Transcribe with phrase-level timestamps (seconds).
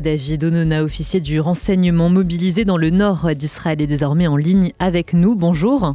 [0.00, 5.14] David Onona, officier du renseignement mobilisé dans le nord d'Israël, est désormais en ligne avec
[5.14, 5.34] nous.
[5.34, 5.94] Bonjour.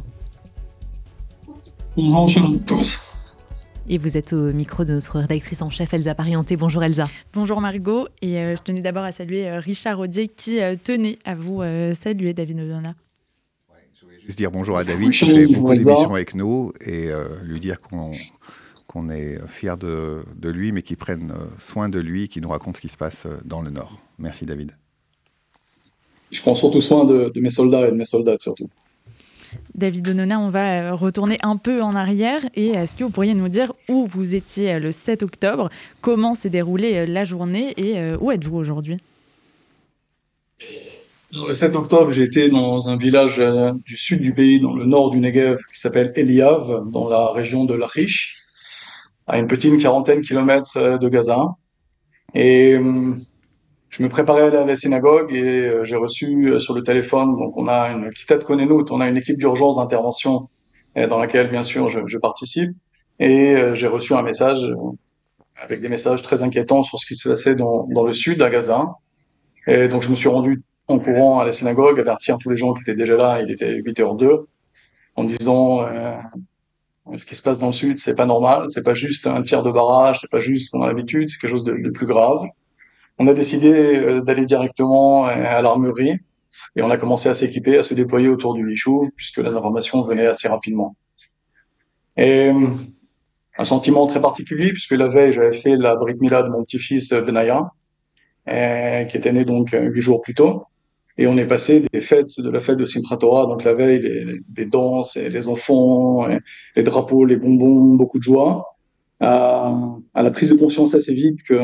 [1.96, 3.10] Bonjour à tous.
[3.88, 6.56] Et vous êtes au micro de notre rédactrice en chef Elsa Parienté.
[6.56, 7.04] Bonjour Elsa.
[7.32, 8.06] Bonjour Margot.
[8.22, 11.62] Et euh, je tenais d'abord à saluer euh, Richard Audier qui euh, tenait à vous
[11.94, 12.94] saluer, David Onona.
[13.98, 17.10] je voulais juste dire bonjour à David qui fait beaucoup d'émissions avec nous et
[17.42, 18.12] lui dire qu'on
[18.90, 22.76] qu'on est fier de, lui, mais qu'il prenne euh, soin de lui, qu'il nous raconte
[22.76, 23.96] ce qui se passe euh, dans le Nord.
[24.18, 24.72] Merci David.
[26.32, 28.68] Je prends surtout soin de, mes soldats et de mes soldates surtout.
[29.76, 33.34] David Donona, on va euh, retourner un peu en arrière et est-ce que vous pourriez
[33.34, 35.70] nous dire où vous étiez le 7 octobre,
[36.00, 37.74] comment s'est déroulée la journée?
[37.76, 38.96] Et où êtes-vous aujourd'hui?
[41.32, 43.40] Le 7 octobre, j'étais dans un village
[43.84, 47.64] du sud du pays, dans le nord du Negev, qui s'appelle Eliav, dans la région
[47.64, 48.39] de Lachish
[49.30, 51.54] à une petite quarantaine de kilomètres euh, de Gaza.
[52.34, 53.14] Et euh,
[53.88, 57.36] je me préparais à aller à la synagogue et euh, j'ai reçu sur le téléphone,
[57.36, 60.48] donc on a une Kitat Konenut, on a une équipe d'urgence d'intervention
[60.96, 62.72] dans laquelle bien sûr je, participe.
[63.20, 64.58] Et j'ai reçu un message
[65.54, 68.50] avec des messages très inquiétants sur ce qui se passait dans, dans le sud, à
[68.50, 68.86] Gaza.
[69.68, 72.72] Et donc je me suis rendu en courant à la synagogue, avertir tous les gens
[72.74, 74.46] qui étaient déjà là, il était 8h02,
[75.14, 75.86] en disant
[77.16, 79.62] ce qui se passe dans le sud, c'est pas normal, c'est pas juste un tir
[79.62, 82.44] de barrage, c'est pas juste qu'on a l'habitude, c'est quelque chose de, plus grave.
[83.18, 86.18] On a décidé euh, d'aller directement euh, à l'armurerie
[86.76, 90.02] et on a commencé à s'équiper, à se déployer autour du Lichou, puisque les informations
[90.02, 90.96] venaient assez rapidement.
[92.16, 92.68] Et euh,
[93.58, 97.12] un sentiment très particulier, puisque la veille, j'avais fait la Brit Mila de mon petit-fils
[97.12, 97.70] Benaya,
[98.46, 100.64] qui était né donc huit jours plus tôt.
[101.20, 104.24] Et on est passé des fêtes, de la fête de Simchat donc la veille, les,
[104.56, 106.26] les danses, les enfants,
[106.74, 108.74] les drapeaux, les bonbons, beaucoup de joie,
[109.20, 109.70] à,
[110.14, 111.60] la prise de conscience assez vite que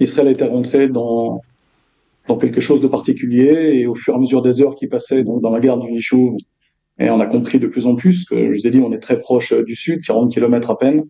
[0.00, 1.40] Israël était rentré dans,
[2.28, 3.72] dans quelque chose de particulier.
[3.72, 6.36] Et au fur et à mesure des heures qui passaient dans la guerre du Nichou,
[6.98, 9.00] et on a compris de plus en plus que, je vous ai dit, on est
[9.00, 11.04] très proche du sud, 40 km à peine.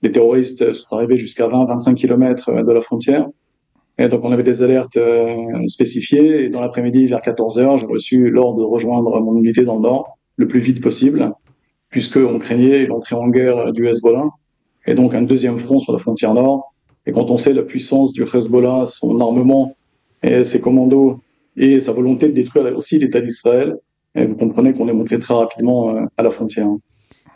[0.00, 3.28] Les terroristes sont arrivés jusqu'à 20-25 km de la frontière.
[4.02, 6.44] Et donc on avait des alertes euh, spécifiées.
[6.44, 9.82] Et dans l'après-midi, vers 14 heures, j'ai reçu l'ordre de rejoindre mon unité dans le
[9.82, 11.32] nord le plus vite possible,
[11.88, 14.24] puisqu'on craignait l'entrée en guerre du Hezbollah.
[14.88, 16.74] Et donc un deuxième front sur la frontière nord.
[17.06, 19.76] Et quand on sait la puissance du Hezbollah, son armement
[20.24, 21.20] et ses commandos
[21.56, 23.76] et sa volonté de détruire aussi l'État d'Israël,
[24.16, 26.66] vous comprenez qu'on est monté très rapidement euh, à la frontière.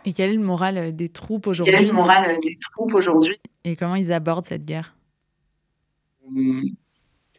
[0.04, 3.36] Et quel est le moral des troupes aujourd'hui Quel est le moral des troupes aujourd'hui?
[3.64, 4.95] Et comment ils abordent cette guerre?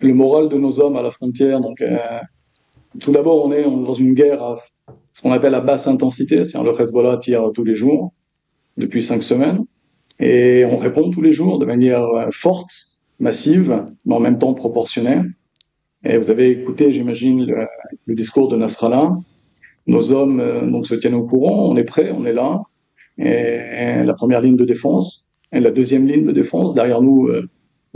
[0.01, 1.59] Le moral de nos hommes à la frontière.
[1.59, 1.97] Donc, euh,
[2.99, 4.55] tout d'abord, on est dans une guerre à
[5.13, 8.13] ce qu'on appelle à basse intensité, c'est-à-dire le Hezbollah tire tous les jours
[8.77, 9.65] depuis cinq semaines,
[10.19, 12.71] et on répond tous les jours de manière euh, forte,
[13.19, 15.21] massive, mais en même temps proportionnée.
[16.03, 17.45] Et vous avez écouté, j'imagine,
[18.05, 19.17] le, discours de Nasrallah.
[19.87, 22.61] Nos hommes euh, donc se tiennent au courant, on est prêt, on est là.
[23.17, 27.29] Et, la première ligne de défense, et la deuxième ligne de défense, derrière nous,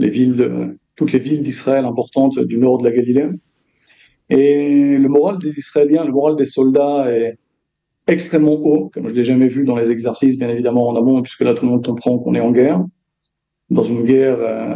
[0.00, 3.28] les villes de, toutes les villes d'Israël importantes du nord de la Galilée.
[4.30, 7.38] Et le moral des Israéliens, le moral des soldats est
[8.06, 11.42] extrêmement haut, comme je l'ai jamais vu dans les exercices, bien évidemment en amont, puisque
[11.42, 12.84] là tout le monde comprend qu'on est en guerre,
[13.70, 14.74] dans une guerre euh,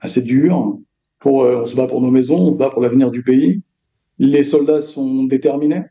[0.00, 0.78] assez dure.
[1.18, 3.62] Pour, euh, on se bat pour nos maisons, on se bat pour l'avenir du pays.
[4.18, 5.82] Les soldats sont déterminés,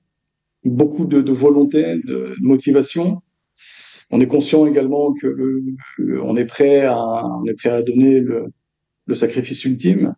[0.63, 3.21] beaucoup de, volonté, de, motivation.
[4.09, 5.27] On est conscient également que
[5.99, 8.47] est est prêt à donner le,
[9.07, 10.13] le sacrifice ultime.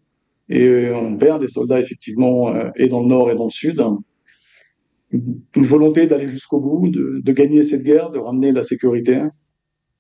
[0.49, 3.51] Et euh, on perd des soldats, effectivement, euh, et dans le nord et dans le
[3.51, 3.81] sud.
[5.11, 9.21] Une volonté d'aller jusqu'au bout, de, gagner cette guerre, de ramener la sécurité.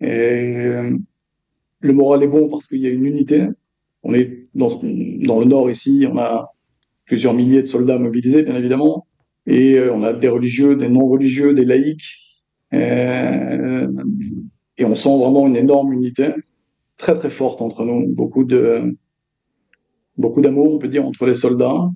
[0.01, 0.91] Et euh,
[1.79, 3.47] le moral est bon parce qu'il y a une unité.
[4.03, 6.53] On est dans, dans le nord ici, on a
[7.05, 9.07] plusieurs milliers de soldats mobilisés, bien évidemment.
[9.47, 12.17] Et on a des religieux, des non-religieux, des laïcs.
[12.71, 12.77] Et
[14.85, 16.33] on sent vraiment une énorme unité
[16.99, 18.95] très très forte entre nous, beaucoup de
[20.17, 21.89] beaucoup d'amour, on peut dire, entre les soldats,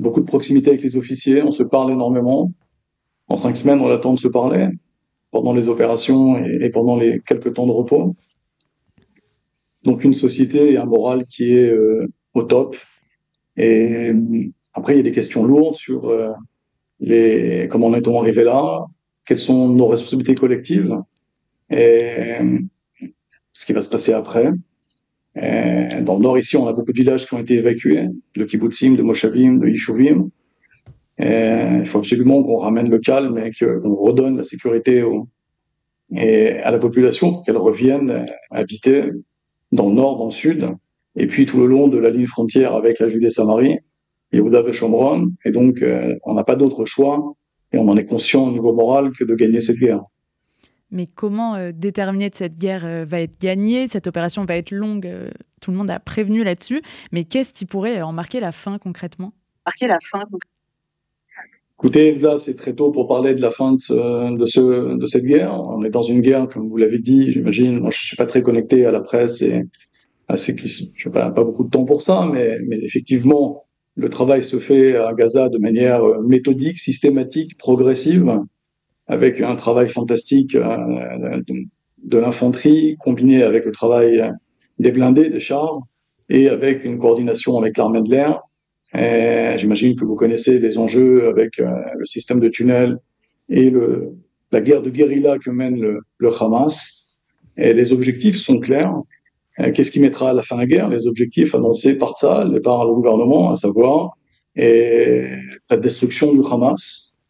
[0.00, 2.50] beaucoup de proximité avec les officiers, on se parle énormément.
[3.28, 4.68] En cinq semaines, on attend de se parler
[5.30, 8.16] pendant les opérations et, pendant les quelques temps de repos.
[9.82, 12.76] Donc une société et un moral qui est euh, au top.
[13.56, 14.12] Et
[14.72, 16.30] après, il y a des questions lourdes sur euh,
[17.00, 18.86] les comment on est arrivé là,
[19.26, 20.96] quelles sont nos responsabilités collectives?
[21.70, 22.38] Et
[23.54, 24.52] ce qui va se passer après.
[25.36, 28.94] Dans le nord, ici, on a beaucoup de villages qui ont été évacués, de kibbutzim,
[28.94, 30.28] de moshavim, de yishuvim.
[31.18, 35.02] Il faut absolument qu'on ramène le calme et qu'on redonne la sécurité
[36.14, 39.10] à la population pour qu'elle revienne habiter
[39.72, 40.68] dans le nord, dans le sud.
[41.16, 43.78] et puis tout le long de la ligne frontière avec la Judée-Samarie,
[44.32, 47.34] Yehuda et et donc euh, on n'a pas d'autre choix,
[47.72, 50.02] et on en est conscient au niveau moral que de gagner cette guerre.
[50.94, 54.70] Mais comment euh, déterminer que cette guerre euh, va être gagnée Cette opération va être
[54.70, 55.10] longue,
[55.60, 56.80] tout le monde a prévenu là-dessus,
[57.12, 59.32] mais qu'est-ce qui pourrait en marquer la fin concrètement?
[59.66, 60.22] Marquer la fin
[61.76, 65.06] Écoutez, Elsa, c'est très tôt pour parler de la fin de, ce, de, ce, de
[65.06, 65.52] cette guerre.
[65.52, 67.80] On est dans une guerre, comme vous l'avez dit, j'imagine.
[67.80, 69.64] Moi, je suis pas très connecté à la presse et
[70.28, 73.64] assez, je n'ai pas, pas beaucoup de temps pour ça, mais, mais effectivement,
[73.96, 78.40] le travail se fait à Gaza de manière euh, méthodique, systématique, progressive,
[79.06, 81.40] avec un travail fantastique euh,
[82.02, 84.32] de l'infanterie combiné avec le travail
[84.78, 85.80] des blindés, des chars,
[86.28, 88.40] et avec une coordination avec l'armée de l'air.
[89.58, 92.98] J'imagine que vous connaissez les enjeux avec euh, le système de tunnels
[93.48, 93.72] et
[94.50, 97.22] la guerre de guérilla que mène le, Hamas.
[97.56, 98.94] Les objectifs sont clairs.
[99.60, 100.88] Euh, qu'est-ce qui mettra à la fin la guerre?
[100.88, 104.16] Les objectifs annoncés par Tzal et par le gouvernement, à savoir
[104.56, 107.26] la destruction du Hamas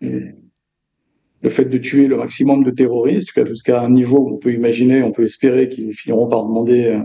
[0.00, 5.02] le fait de tuer le maximum de terroristes jusqu'à un niveau où on peut imaginer,
[5.02, 7.00] on peut espérer qu'ils finiront par demander, euh,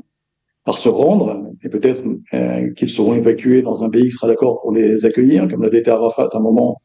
[0.66, 2.04] par se rendre et peut-être
[2.34, 5.80] euh, qu'ils seront évacués dans un pays qui sera d'accord pour les accueillir, comme l'avait
[5.80, 6.82] été Arafat à un moment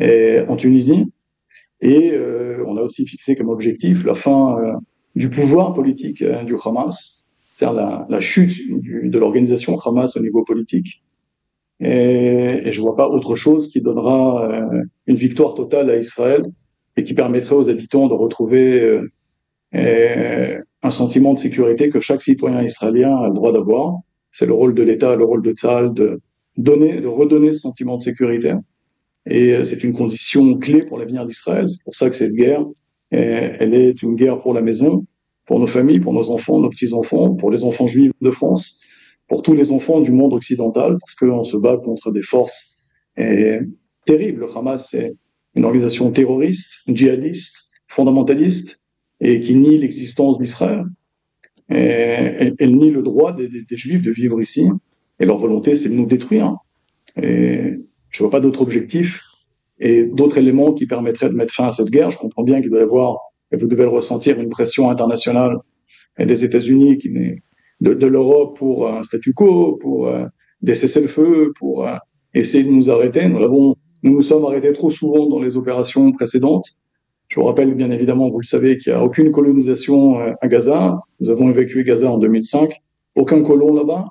[0.00, 1.12] en Tunisie.
[1.82, 2.14] Et
[2.66, 4.56] on a aussi fixé comme objectif la fin
[5.14, 11.02] du pouvoir politique euh, du Hamas, c'est-à-dire la, chute de l'organisation Hamas au niveau politique.
[11.80, 16.42] Et, je vois pas autre chose qui donnera euh, une victoire totale à Israël
[16.96, 19.00] et qui permettrait aux habitants de retrouver
[19.74, 23.94] euh, un sentiment de sécurité que chaque citoyen israélien a le droit d'avoir.
[24.32, 26.20] C'est le rôle de l'État, le rôle de Tzal de
[26.56, 28.54] donner, de redonner ce sentiment de sécurité.
[29.26, 31.68] Et c'est une condition clé pour l'avenir d'Israël.
[31.68, 32.64] C'est pour ça que cette guerre
[33.10, 35.04] elle est une guerre pour la maison,
[35.46, 38.84] pour nos familles, pour nos enfants, nos petits-enfants, pour les enfants juifs de France,
[39.30, 42.96] pour tous les enfants du monde occidental, parce qu'on se bat contre des forces
[44.04, 44.40] terribles.
[44.40, 45.14] Le Hamas, c'est
[45.54, 48.80] une organisation terroriste, djihadiste, fondamentaliste,
[49.20, 50.84] et qui nie l'existence d'Israël.
[51.68, 54.68] Elle, nie le droit des, Juifs de vivre ici,
[55.20, 56.56] et leur volonté, c'est de nous détruire.
[57.16, 59.22] Je vois pas d'autre objectif
[59.78, 62.10] et d'autres éléments qui permettraient de mettre fin à cette guerre.
[62.10, 63.18] Je comprends bien qu'il doit y avoir,
[63.52, 65.56] et vous devez le ressentir, une pression internationale
[66.18, 67.10] et des États-Unis, qui
[67.80, 70.26] de, de l'Europe pour un statu quo, pour euh,
[70.62, 71.96] des cessez-le-feu, pour euh,
[72.34, 73.28] essayer de nous arrêter.
[73.28, 76.66] Nous avons, nous nous sommes arrêtés trop souvent dans les opérations précédentes.
[77.28, 80.48] Je vous rappelle, bien évidemment, vous le savez, qu'il n'y a aucune colonisation euh, à
[80.48, 81.00] Gaza.
[81.20, 82.72] Nous avons évacué Gaza en 2005.
[83.14, 84.06] Aucun colon là-bas.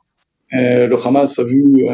[0.51, 1.85] le Hamas a vu,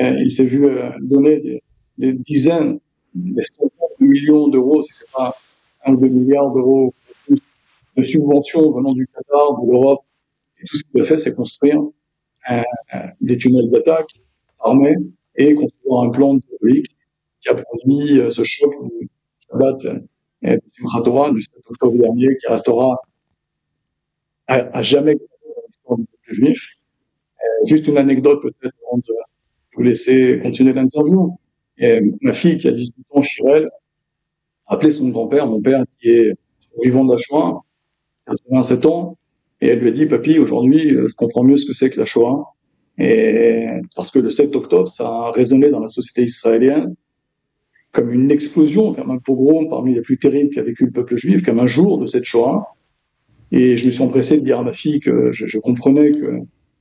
[0.00, 0.66] il s'est vu
[1.00, 1.62] donner des,
[1.98, 2.80] des dizaines
[3.14, 3.70] des centaines
[4.00, 5.36] de millions d'euros, si c'est pas
[5.86, 6.92] un ou deux milliards d'euros
[7.28, 10.00] de subventions venant du Qatar, de l'Europe.
[10.66, 11.80] Tout ce qu'il a fait, c'est construire
[12.50, 12.62] euh,
[13.20, 14.10] des tunnels d'attaque
[14.60, 14.96] armés
[15.36, 16.40] et construire un plan de
[17.44, 19.08] qui a produit euh, ce choc du
[19.48, 19.84] Shabbat
[20.44, 22.96] euh, du 7 octobre dernier, qui restera
[24.46, 25.20] à, jamais dans
[25.66, 26.76] l'histoire du peuple juif.
[27.40, 29.14] Euh, juste une anecdote peut-être avant de
[29.74, 31.36] vous laisser continuer l'interview.
[32.20, 33.66] Ma fille, qui a 18 ans, Chirel,
[34.66, 37.62] a appelé son grand-père, mon père, qui est survivant de la Shoah,
[38.26, 39.16] 87 ans,
[39.64, 42.04] et elle lui a dit, papy, aujourd'hui, je comprends mieux ce que c'est que la
[42.04, 42.52] Shoah.
[42.98, 43.66] Et
[43.96, 46.94] parce que le 7 octobre, ça a résonné dans la société israélienne
[47.92, 51.42] comme une explosion, comme un pogrom parmi les plus terribles qu'a vécu le peuple juif,
[51.42, 52.66] comme un jour de cette Shoah.
[53.52, 56.40] Et je me suis empressé de dire à ma fille que je, je comprenais que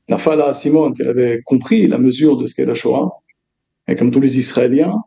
[0.09, 3.11] la Fala Simone, qu'elle avait compris la mesure de ce qu'est la Shoah,
[3.87, 4.97] et comme tous les Israéliens,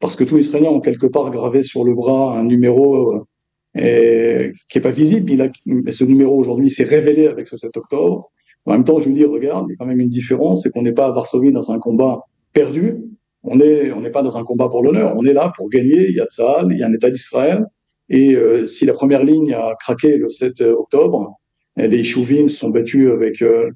[0.00, 3.26] parce que tous les Israéliens ont quelque part gravé sur le bras un numéro euh,
[3.74, 5.30] et, qui est pas visible.
[5.30, 5.48] Il a,
[5.90, 8.30] ce numéro aujourd'hui s'est révélé avec ce 7 octobre.
[8.66, 10.70] En même temps, je vous dis, regarde, il y a quand même une différence, c'est
[10.70, 12.20] qu'on n'est pas à Varsovie dans un combat
[12.52, 12.98] perdu.
[13.42, 15.14] On est, on n'est pas dans un combat pour l'honneur.
[15.16, 16.08] On est là pour gagner.
[16.08, 17.64] Il y a Tzahal, il y a un État d'Israël.
[18.10, 21.38] Et euh, si la première ligne a craqué le 7 octobre,
[21.76, 23.70] les Chouvim se sont battus avec euh,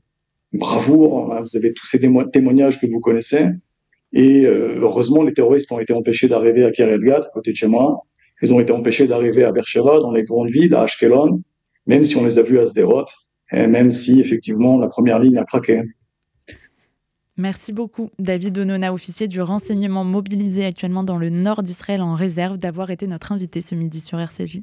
[0.53, 1.35] bravoure.
[1.41, 3.47] Vous avez tous ces témoignages que vous connaissez.
[4.13, 7.57] Et euh, heureusement, les terroristes ont été empêchés d'arriver à Kiryat Gat, à côté de
[7.57, 8.03] chez moi.
[8.45, 11.43] Ils ont été empêchés d'arriver à Beersheba, dans les grandes villes, à Ashkelon,
[11.87, 13.07] même si on les a vus à Sderot,
[13.51, 15.81] et même si effectivement la première ligne a craqué.
[17.39, 22.59] Merci beaucoup, David Onona, officier du renseignement mobilisé actuellement dans le nord d'Israël en réserve,
[22.59, 24.61] d'avoir été notre invité ce midi sur RCJ.